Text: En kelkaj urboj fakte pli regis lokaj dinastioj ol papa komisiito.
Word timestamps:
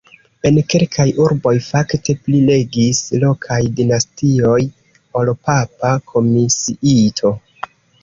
En 0.49 0.55
kelkaj 0.73 1.05
urboj 1.25 1.53
fakte 1.65 2.15
pli 2.23 2.39
regis 2.47 3.03
lokaj 3.25 3.61
dinastioj 3.83 4.59
ol 5.23 5.33
papa 5.53 5.97
komisiito. 6.13 7.37